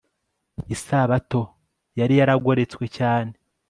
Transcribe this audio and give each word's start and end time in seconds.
Isabato 0.75 1.41
yari 1.99 2.13
yaragoretswe 2.19 2.83
cyane 2.97 3.33